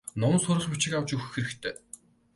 [0.21, 1.75] Ном сурах бичиг авч өгөх хэрэгтэй.